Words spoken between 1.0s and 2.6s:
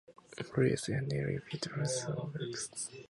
area between Los Fresnos and San Benito,